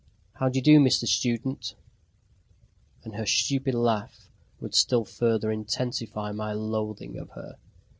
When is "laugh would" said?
3.75-4.73